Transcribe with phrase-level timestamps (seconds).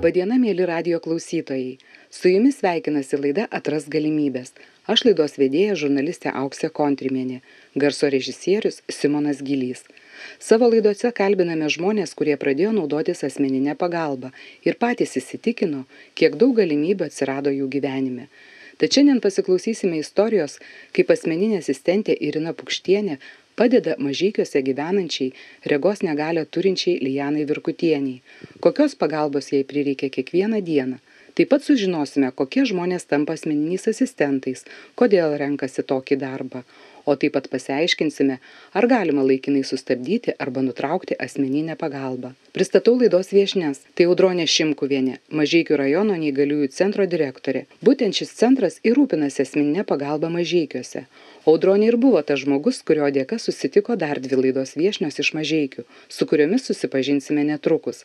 [0.00, 1.74] Labadiena, mėly radio klausytojai.
[2.08, 4.54] Su jumis sveikinasi laida Atras galimybės.
[4.88, 7.42] Aš laidos vedėja žurnalistė Auksė Kontrimienė,
[7.82, 9.82] garso režisierius Simonas Gilys.
[10.40, 14.32] Savo laidose kalbiname žmonės, kurie pradėjo naudotis asmeninę pagalbą
[14.64, 15.82] ir patys įsitikino,
[16.16, 18.30] kiek daug galimybių atsirado jų gyvenime.
[18.80, 20.56] Tad šiandien pasiklausysime istorijos,
[20.96, 23.20] kaip asmeninė asistentė Irina Pukštienė
[23.60, 25.32] padeda mažykiuose gyvenančiai
[25.72, 28.22] regos negalią turinčiai Lijanai Virkutieniai.
[28.64, 30.96] Kokios pagalbos jai prireikia kiekvieną dieną.
[31.36, 34.64] Taip pat sužinosime, kokie žmonės tampa asmeniniais asistentais,
[34.98, 36.64] kodėl renkasi tokį darbą,
[37.10, 38.38] o taip pat pasiaiškinsime,
[38.78, 42.32] ar galima laikinai sustabdyti arba nutraukti asmeninę pagalbą.
[42.54, 43.82] Pristatau laidos viešnes.
[43.94, 47.66] Tai Audronė Šimkuvienė, Mažykių rajono neįgaliųjų centro direktorė.
[47.86, 51.04] Būtent šis centras ir rūpinasi asmeninę pagalbą mažykiuose.
[51.50, 56.26] Audronė ir buvo tas žmogus, kurio dėka susitiko dar dvi laidos viešnios iš mažykių, su
[56.28, 58.02] kuriomis susipažinsime netrukus.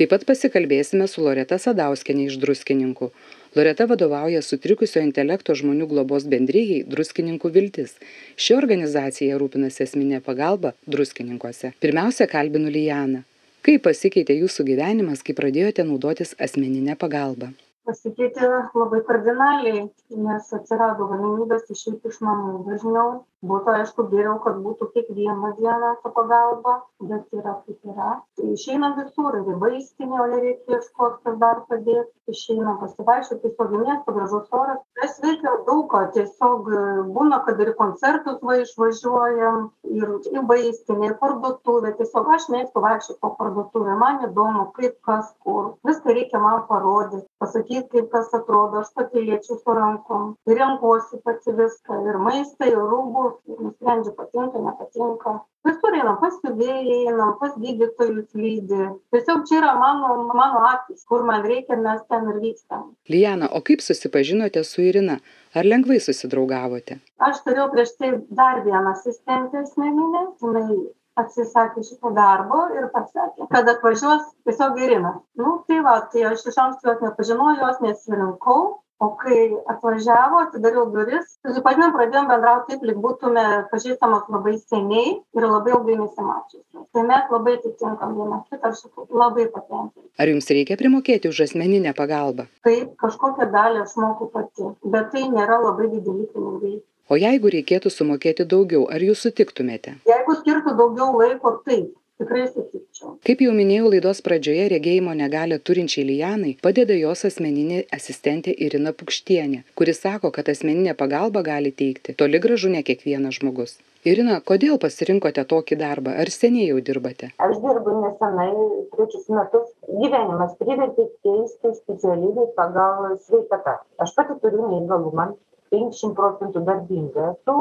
[0.00, 3.12] Taip pat pasikalbėsime su Loreta Sadauskienė iš druskininkų.
[3.56, 7.98] Loreta vadovauja sutrikusio intelekto žmonių globos bendryjai Druskininkų viltis.
[8.40, 11.74] Ši organizacija rūpinasi esminė pagalba druskininkuose.
[11.84, 13.26] Pirmiausia, kalbinu Lijaną.
[13.62, 17.52] Kaip pasikeitė jūsų gyvenimas, kai pradėjote naudotis asmeninę pagalbą?
[17.88, 19.84] pasikeitė labai kardinaliai
[20.26, 23.08] nes atsirado galimybės išeiti iš namų dažniau
[23.50, 28.10] būtų aišku geriau kad būtų kiekvieną dieną ta pagalba bet yra kaip yra.
[28.38, 32.08] Tai išeinam visur ir į vaistinę o nereikia ieškot kas dar padės.
[32.30, 34.78] Išeinam pasivaikščiot tiesiog į miestą gražus oras.
[35.00, 36.70] Tas veikia daug ką tiesiog
[37.16, 39.58] būna kad ir į koncertus va išvažiuojam
[39.90, 41.94] ir į vaistinę į parduotuvę.
[41.98, 43.98] Tiesiog aš mėgstu vaikščiot po parduotuvę.
[43.98, 45.74] Man įdomu kaip kas kur.
[45.88, 48.84] Viską reikia man parodyt pasakyt kaip kas atrodo.
[48.84, 52.04] Aš pati liečiu su rankom renkuosi pati viską.
[52.06, 55.34] Ir maistą ir rūbus ir nusprendžiu patinka nepatinka.
[55.66, 61.26] Visur einam pas siuvėją einam pas gydytojus lydi tiesiog čia yra mano mano akys kur
[61.28, 62.90] man reikia mes ten ir vykstam.
[63.08, 65.20] Lijana, o kaip susipažinote su Irina?
[65.54, 66.98] Ar lengvai susidraugavote?
[67.28, 70.80] aš turėjau prieš tai dar vieną asistentę asmeninę jinai
[71.20, 75.12] atsisakė šito darbo ir pasakė kad atvažiuos tiesiog irina.
[75.36, 78.62] Nu tai va tai aš iš anksto jos nepažinojau jos nesirinkau
[79.02, 79.38] o kai
[79.72, 85.08] atvažiavo atidariau duris susipažinom pradėjom bendraut taip lyg būtume pažįstamos labai seniai
[85.38, 88.84] ir labai ilgai nesimačiusios tai mes labai atitinkam viena kitą aš
[89.22, 92.46] labai patenkinta Ar jums reikia primokėti už asmeninę pagalbą?
[92.68, 96.78] taip kažkokią dalį aš moku pati bet tai nėra labai dideli pinigai
[97.12, 99.96] O jeigu reikėtų sumokėti daugiau, ar jūs sutiktumėte?
[100.08, 101.90] jeigu skirtų daugiau laiko taip
[102.22, 108.54] tikrai sutikčiau Kaip jau minėjau laidos pradžioje, regėjimo negalę turinčiai Lijanai padeda jos asmeninė asistentė
[108.66, 113.78] Irina Pukštienė, kuri sako, kad asmeninę pagalbą gali teikti toli gražu ne kiekvienas žmogus.
[114.02, 116.16] Irina, kodėl pasirinkote tokį darbą?
[116.18, 117.30] Ar seniai jau dirbate?
[117.46, 118.50] aš dirbu nesenai
[118.94, 119.68] trečius metus
[120.00, 125.28] gyvenimas privertė keisti specialybę pagal sveikatą aš pati turiu neįgalumą
[125.72, 127.56] penkiasdešimt procentų darbinga esu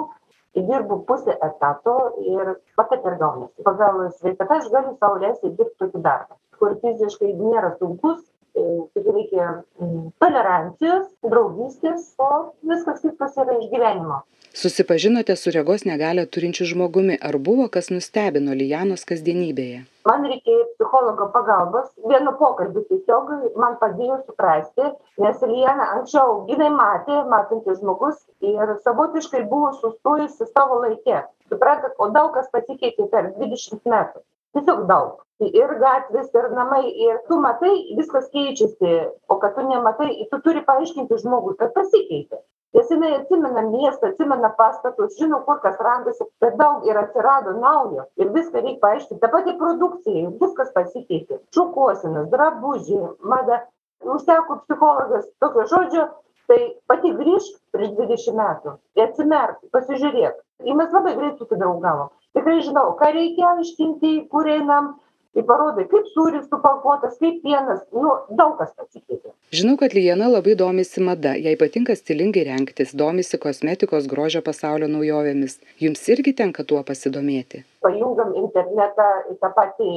[0.55, 1.93] dirbu pusę etato
[2.33, 6.75] ir va taip ir gaunasi pagal sveikatą aš galiu sau leisti dirbt tokį darbą kur
[6.83, 8.19] fiziškai nėra sunkus
[8.55, 9.47] e, tik reikia
[9.79, 12.29] mm, tolerancijos draugystės o
[12.73, 17.15] viskas kitkas yra iš gyvenimo Susipažinote su regos negalę turinčiu žmogumi.
[17.23, 19.85] Ar buvo kas nustebino Lijanos kasdienybėje?
[20.09, 23.31] man reikėjo psichologo pagalbos vieno pokalbio tiesiog
[23.63, 24.87] man padėjo suprasti
[25.23, 28.17] nes liana anksčiau jinai matė matantis žmogus
[28.53, 31.21] ir savotiškai buvo sustojusi savo laike
[31.53, 34.23] suprantat o daug kas pasikeitė per dvidešimt metų
[34.55, 35.19] tiesiog daug.
[35.41, 38.91] Ir gatvės ir namai ir tu matai viskas keičiasi
[39.27, 42.37] o kad tu nematai tu turi paaiškinti žmogui kad pasikeitė.
[42.77, 48.05] Nes jinai atsimena miestą atsimena pastatus žino kur kas randasi bet daug ir atsirado naujo.
[48.21, 51.41] Ir viską reik paaiškint ta pati produkcija viskas pasikeitė.
[51.57, 53.63] Šukuosenos drabužiai mada.
[54.01, 56.05] Užteko psichologas tokio žodžio
[56.49, 58.77] tai pati grįžk prieš dvidešim metų.
[58.97, 64.93] Ir atsimerk pasižiūrėk ir mes labai greit susidraugavom tikrai žinau ką reikia aiškinti kur einam
[65.35, 70.53] ir parodai kaip sūris supakuotas kaip pienas nu daug kas pasikeitė Žinau, kad Lijana labai
[70.55, 75.57] domisi mada, jai patinka stilingai rengtis, domisi kosmetikos grožio pasaulio naujovėmis.
[75.83, 77.65] Jums irgi tenka tuo pasidomėti.
[77.83, 79.07] pajungiam internetą
[79.41, 79.89] tą patį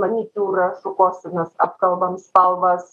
[0.00, 2.88] manikiūrą šukuosenas apkalbam spalvas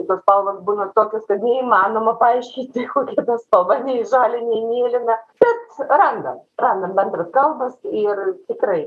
[0.00, 5.18] e, tos spalvos būna tokios kad neįmanoma paaiškinti kokia ta spalva nei žalia nei mėlyna
[5.44, 8.82] bet randam randam bendras kalbas ir tikrai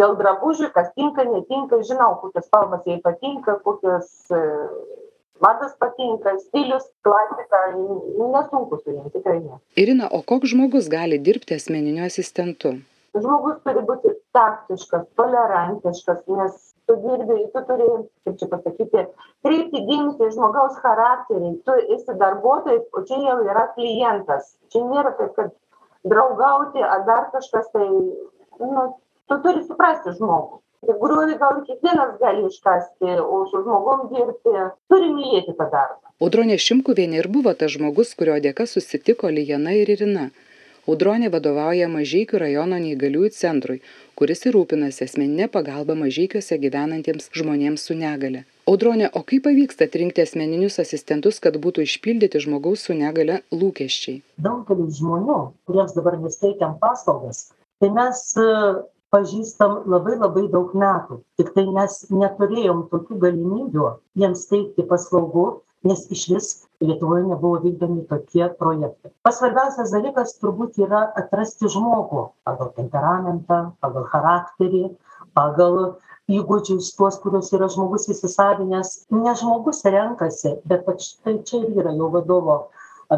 [0.00, 4.42] dėl drabužių kas tinka netinka žinau kokios spalvos jai patinka kokios e,
[5.44, 11.58] mados patinka stilius klasika nesunku su jom tikrai ne Irina, o koks žmogus gali dirbti
[11.58, 12.76] asmeniniu asistentu?
[13.16, 16.56] žmogus turi būti taktiškas tolerantiškas nes
[16.86, 17.86] tu dirbi tu turi
[18.24, 19.04] kaip čia pasakyti
[19.46, 24.54] kreipti dėmesį į žmogaus charakterį tu esi darbuotojas o čia jau yra klientas.
[24.72, 25.50] Čia nėra taip kad
[26.06, 28.86] draugauti ar dar kažkas tai nu
[29.26, 30.62] tu turi suprasti žmogų.
[30.86, 34.52] Griovį gal kiekvienas gali iškasti o su žmogum dirbti
[34.92, 36.02] turi mylėti tą darbą.
[36.22, 40.28] Audronė šimkuvienė ir buvo tas žmogus kurio dėka susitiko lijana ir irina
[40.86, 43.80] audronė vadovauja mažeikių rajono neįgaliųjų centrui
[44.16, 48.46] kuris ir rūpinasi asmenine pagalba mažeikiuose gyvenantiems žmonėms su negalia.
[48.66, 54.22] Audrone o kaip pavyksta atrinkti asmeninius asistentus kad būtų išpildyti žmogaus su negalia lūkesčiai?
[54.48, 55.38] Daugelis žmonių
[55.68, 57.50] kuriems dabar mes teikiam paslaugas
[57.80, 58.22] tai mes
[59.14, 61.20] pažįstam labai labai daug metų.
[61.40, 63.90] Tiktai mes neturėjom tokių galimybių
[64.22, 65.46] jiems teikti paslaugų
[65.88, 66.48] nes išvis
[66.84, 69.12] lietuvoj nebuvo vykdomi tokie projektai.
[69.24, 74.84] Pats svarbiausias dalykas turbūt yra atrasti žmogų pagal temperamentą pagal charakterį
[75.36, 75.78] pagal
[76.32, 78.92] įgūdžius tuos kuriuos yra žmogus įsisavinęs.
[79.14, 82.58] Ne žmogus renkasi bet vat štai čia ir yra jau vadovo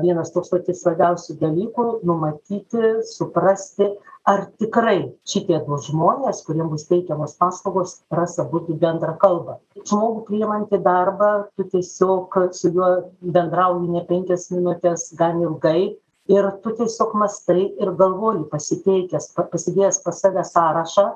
[0.03, 3.89] vienas toks vat iš svarbiausių dalykų numatyti suprasti
[4.29, 4.99] ar tikrai
[5.33, 9.57] šitie du žmonės kuriem bus teikiamos paslaugos ras abudu bendrą kalbą.
[9.89, 12.91] Žmogų priimant į darbą tu tiesiog su juo
[13.23, 15.97] bendrauji ne penkias minutes gan ilgai
[16.29, 21.09] ir tu tiesiog mąstai ir galvoji pasiteikęs pasidėjęs pas save sąrašą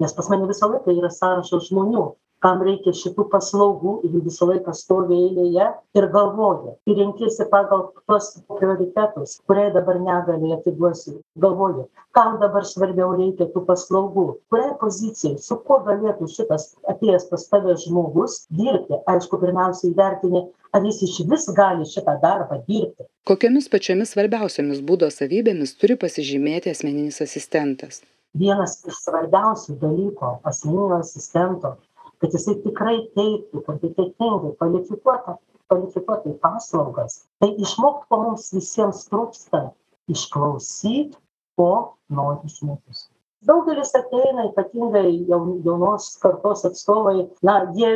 [0.00, 2.04] nes pas mane visą laiką yra sąrašas žmonių
[2.44, 6.76] kam reikia šitų paslaugų ir visą laiką stovi eilėje ir galvoja.
[6.90, 13.62] Ir renkiesi pagal tuos prioritetus kuriai dabar negaliai atiduosiu galvoji kam dabar svarbiau reikia tų
[13.68, 18.98] paslaugų kuriai pozicijai su kuo galėtų šitas atėjęs pas tave žmogus dirbti.
[19.10, 23.06] Aišku pirmiausia įvertini ar jis išvis gali šitą darbą dirbti.
[23.30, 28.02] Kokiomis pačiomis svarbiausiomis būdo savybėmis turi pasižymėti asmeninis asistentas?
[28.40, 31.74] Vienas iš svarbiausių dalykų asmeninio asistento
[32.20, 35.38] kad jisai tikrai teiktų kompetentingai kvalifikuotą
[35.70, 39.68] kvalifikuotai paslaugas tai išmokt ko mums visiems trūksta
[40.10, 41.16] išklausyt
[41.58, 41.72] ko
[42.10, 43.06] nori žmogus.
[43.46, 47.92] Daugelis ateina ypatingai jau jaunos kartos atstovai na jie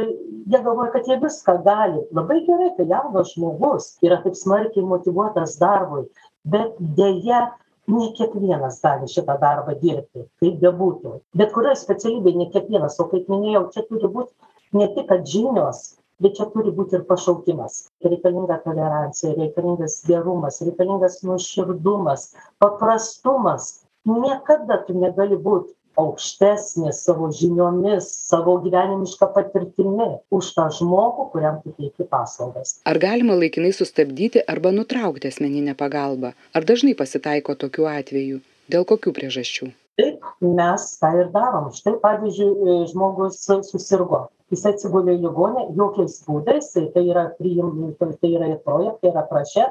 [0.47, 2.01] jie galvoja kad jie viską gali.
[2.17, 6.07] Labai gerai kai jaunas žmogus yra taip smarkiai motyvuotas darbui
[6.45, 7.43] bet deja
[7.93, 11.19] ne kiekvienas gali šitą darbą dirbti kaip bebūtų.
[11.41, 14.33] Bet kurioj specialybėj ne kiekvienas o kaip minėjau čia turi būt
[14.79, 15.85] ne tik kad žinios
[16.23, 17.89] bet čia turi būt ir pašaukimas.
[18.05, 22.31] Reikalinga tolerancija reikalingas gerumas reikalingas nuoširdumas
[22.63, 23.85] paprastumas.
[24.05, 31.75] Niekada tu negali būt aukštesnis savo žiniomis savo gyvenimiška patirtimi už tą žmogų kuriam tu
[31.79, 32.79] teiki paslaugas.
[32.89, 36.35] Ar galima laikinai sustabdyti arba nutraukti asmeninę pagalbą?
[36.55, 38.43] Ar dažnai pasitaiko tokių atvejų?
[38.73, 39.71] Dėl kokių priežasčių?
[40.01, 41.69] Taip mes tą ir darom.
[41.75, 44.25] Štai pavyzdžiui žmogus susirgo.
[44.53, 49.21] Jis atsigulė į ligoninę jokiais būdais tai tai yra priim tai yra ir projekte ir
[49.21, 49.69] apraše.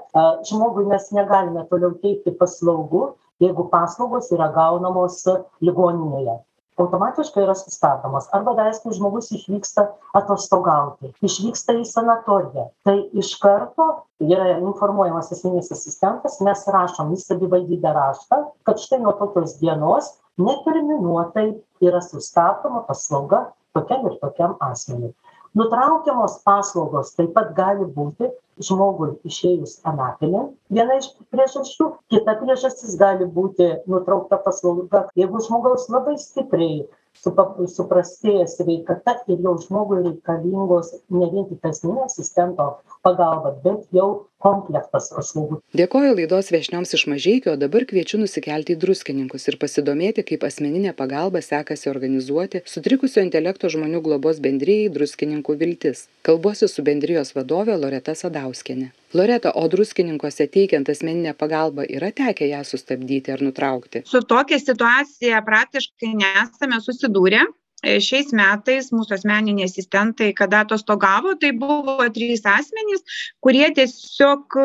[0.49, 3.03] Žmogui mes negalime toliau teikti paslaugų
[3.43, 5.21] jeigu paslaugos yra gaunamos
[5.61, 6.39] ligoninėje.
[6.81, 9.83] Automatiškai yra sustabdomos arba daleiskim žmogus išvyksta
[10.17, 12.65] atostogauti išvyksta į sanatoriją.
[12.87, 13.85] Tai iš karto
[14.25, 21.51] yra informuojamas asmeninis asistentas mes rašom į savivaldybę raštą kad štai nuo tokios dienos neterminuotai
[21.85, 25.13] yra sustabdoma paslauga tokiam ir tokiam asmeniui
[25.57, 28.29] nutraukiamos paslaugos taip pat gali būti
[28.61, 30.51] žmogui išėjus anapilin.
[30.73, 31.89] Viena iš priežasčių.
[32.13, 35.07] Kita priežastis gali būti nutraukta paslauga.
[35.17, 36.83] Jeigu žmogaus labai stipriai
[37.19, 42.69] supa suprastėja sveikata ir jau žmogui reikalingos ne vien tik asmeninio asistento
[43.05, 44.07] pagalba bet jau
[44.43, 45.59] komplektas paslaugų.
[45.77, 50.95] Dėkoju laidos viešnioms iš mažeikių o dabar kviečiu nusikelti į druskininkus ir pasidomėti kaip asmeninę
[50.97, 56.07] pagalbą sekasi organizuoti sutrikusio intelekto žmonių globos bendrijai druskininkų viltis.
[56.27, 62.63] Kalbuosi su bendrijos vadove loreta sadauskiene loreta o druskininkuose teikiant asmeninę pagalbą yra tekę ją
[62.67, 64.03] sustabdyti ar nutraukti?
[64.05, 67.45] Su tokia situacija praktiškai nesame susidūrę.
[67.83, 73.03] E, šiais metais mūsų asmeniniai asistentai kada atostogavo tai buvo trys asmenys
[73.43, 74.55] kurie tiesiog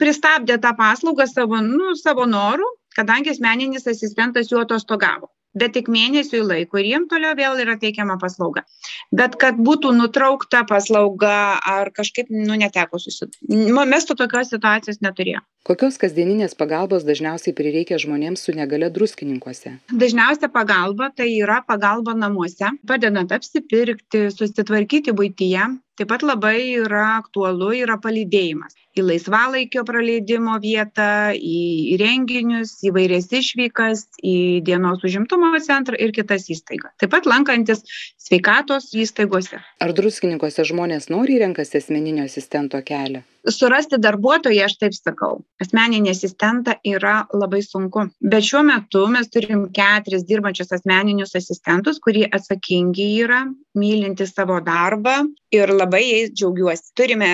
[0.00, 6.42] pristabdė tą paslaugą savo nu savo noru kadangi asmeninis asistentas jų atostogavo bet tik mėnesiui
[6.44, 8.64] laiko ir jiem toliau vėl yra teikiama paslauga.
[9.14, 15.00] Bet kad būtų nutraukta paslauga ar kažkaip nu neteko susi nu mes to tokios situacijos
[15.04, 19.76] neturėjom kokios kasdieninės pagalbos dažniausiai prireikia žmonėms su negalia druskininkuose?
[19.92, 25.68] Dažniausia pagalba tai yra pagalba namuose padedant apsipirkti susitvarkyti buityje.
[25.98, 34.04] Taip pat labai yra aktualu yra palydėjimas į laisvalaikio praleidimo vietą į renginius įvairias išvykas
[34.22, 34.36] į
[34.66, 36.94] dienos užimtumo centrą ir kitas įstaigas.
[37.02, 37.84] Taip pat lankantis
[38.18, 39.58] sveikatos įstaigose.
[39.82, 43.24] Ar druskininkuose žmonės noriai renkasi asmeninio asistento kelią
[43.54, 48.08] surasti darbuotoją aš taip sakau asmeninį asistentą yra labai sunku.
[48.20, 53.44] Bet šiuo metu mes turim keturis dirbančius asmeninius asistentus kurie atsakingi yra
[53.78, 55.20] mylintys savo darbą
[55.54, 56.92] ir labai jais džiaugiuosi.
[56.98, 57.30] Turime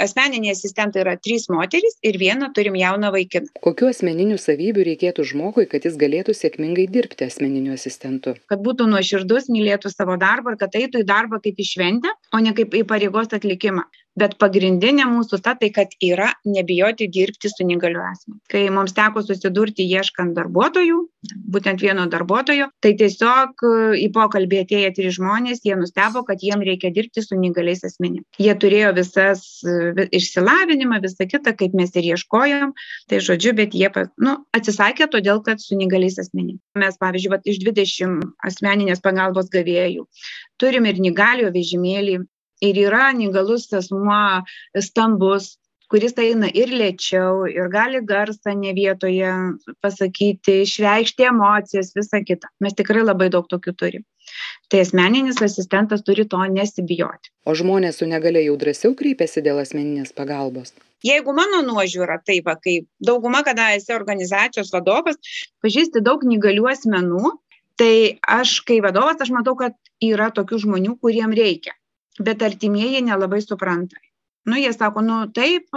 [0.00, 3.50] asmeniniai asistentai yra trys moterys ir vieną turim jauną vaikiną.
[3.64, 8.36] Kokių asmeninių savybių reikėtų žmogui kad jis galėtų sėkmingai dirbti asmeniniu asistentu?
[8.50, 12.42] Kad būtų nuoširdus mylėtų savo darbą ir kad eitų į darbą kaip į šventę o
[12.42, 13.84] ne kaip į pareigos atlikimą.
[14.18, 18.40] Bet pagrindinė mūsų ta tai kad yra nebijoti dirbti su neįgaliu asmeniu.
[18.50, 20.98] Kai mums teko susidurti ieškant darbuotojų
[21.54, 23.64] būtent vieno darbuotojo tai tiesiog
[24.00, 28.24] į pokalbį atėję trys žmonės jie nustebo kad jiem reikia dirbti su neįgaliais asmenim.
[28.38, 29.44] Jie turėjo visas
[30.20, 32.74] išsilavinimą visa kita kaip mes ir ieškojom.
[33.10, 33.90] Tai žodžiu bet jie
[34.22, 36.60] nu atsisakė todėl kad su neįgaliais asmenim.
[36.78, 40.06] Mes pavyzdžiui vat iš dvidešim asmeninės pagalbos gavėjų
[40.60, 42.18] turim ir neįgaliojo vežimėlį
[42.68, 44.20] ir yra neįgalus asmuo
[44.88, 45.54] stambus
[45.90, 49.32] kuris eina ir lėčiau ir gali garsą ne vietoje
[49.82, 52.52] pasakyti išreikšti emocijas visa kita.
[52.62, 54.04] Mes tikrai labai daug tokių turim
[54.68, 57.32] tai asmeninis asistentas turi to nesibijoti.
[57.46, 60.74] O žmonės su negalia jau drąsiau kreipiasi dėl asmeninės pagalbos?
[61.06, 65.16] Jeigu mano nuožiūra tai va kai dauguma kada esi organizacijos vadovas
[65.64, 67.32] pažįsti daug neįgalių asmenų
[67.80, 71.72] tai aš kai vadovas aš matau kad yra tokių žmonių kuriem reikia.
[72.20, 73.96] Bet artimieji nelabai supranta.
[74.44, 75.72] Nu jie sako nu taip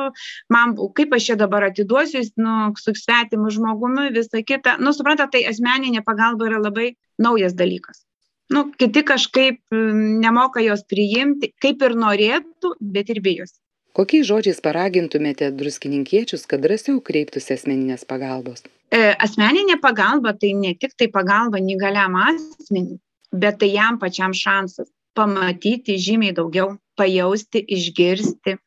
[0.51, 4.75] man kaip aš čia dabar atiduosiu nu su svetimu žmogumi visa kita.
[4.79, 8.03] Nu suprantat tai asmeninė pagalba yra labai naujas dalykas
[8.51, 13.59] nu kiti kažkaip nemoka jos priimti kaip ir norėtų bet ir bijosi.
[13.93, 18.65] Kokiais žodžiais paragintumėte druskininkiečius kad drąsiau kreiptųsi asmeninės pagalbos?
[18.89, 22.97] E, asmeninė pagalba tai ne tik tai pagalba neįgaliam asmeniui
[23.33, 28.57] bet tai jam pačiam šansas pamatyti žymiai daugiau pajausti išgirsti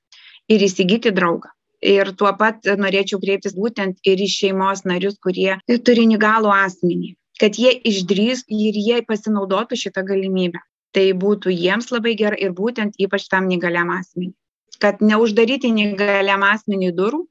[0.54, 1.50] ir įsigyti draugą.
[1.87, 7.59] Ir tuo pat norėčiau kreiptis būtent ir į šeimos narius kurie turi neįgalų asmenį kad
[7.61, 10.62] jie išdrįs ir jie pasinaudotų šita galimybe.
[10.97, 14.35] Tai būtų jiems labai gerai ir būtent ypač tam neįgaliam asmeniui.
[14.81, 17.25] Kad neuždaryti neįgaliam asmeniui durų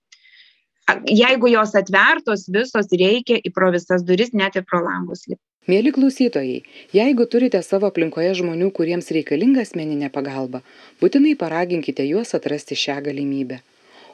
[1.06, 5.92] jeigu jos atvertos visos reikia į pro visas duris net ir pro langus lipt mieli
[5.92, 6.62] klausytojai
[6.94, 10.62] jeigu turite savo aplinkoje žmonių kuriems reikalinga asmeninė pagalba
[11.02, 13.62] būtinai paraginkite juos atrasti šią galimybę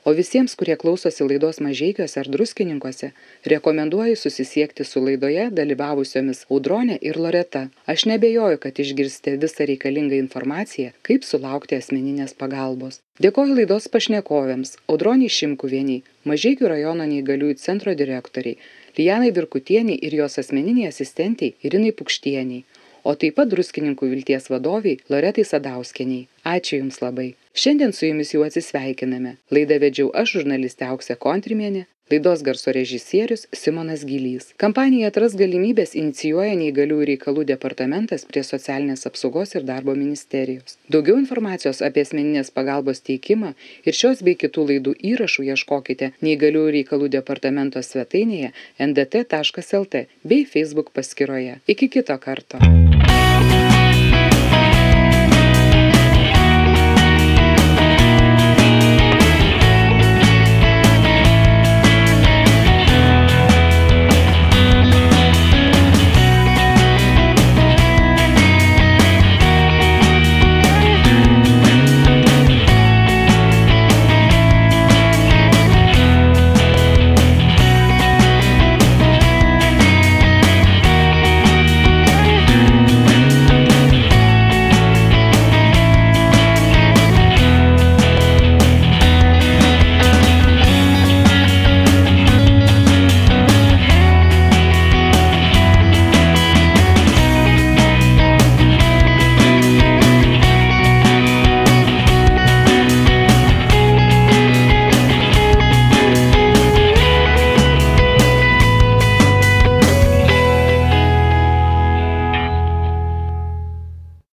[0.03, 3.11] o visiems kurie klausosi laidos mažeikiuose ar druskininkuose
[3.53, 7.67] rekomenduoju susisiekti su laidoje dalyvavusiomis audrone ir loreta.
[7.85, 13.01] Aš neabejoju kad išgirsite visą reikalingą informaciją kaip sulaukti asmeninės pagalbos.
[13.21, 18.57] Dėkoju laidos pašnekovėms audronei šimkuvienei mažeikių rajono neįgaliųjų centro direktorei
[18.97, 22.63] lijanai virkutienei ir jos asmeninei asistentei irinai pukštienei
[23.03, 26.27] o taip pat druskininkų vilties vadovei loretai sadauskienei.
[26.55, 27.31] Ačiū jums labai.
[27.53, 29.37] Šiandien su jumis jau atsisveikiname.
[29.51, 36.57] Laidą vedžiau aš žurnalistė auksė kontrimienė laidos garso režisierius simonas gylys kampaniją atrask galimybes inicijuoja
[36.59, 40.77] neįgaliųjų reikalų departamentas prie socialinės apsaugos ir darbo ministerijos.
[40.91, 43.53] Daugiau informacijos apie asmeninės pagalbos teikimą
[43.87, 48.51] ir šios bei kitų laidų įrašų ieškokite neįgaliųjų reikalų departamento svetainėje
[48.91, 51.61] ndt taškas lt bei feisbuk paskyroje.
[51.71, 52.59] Iki kito karto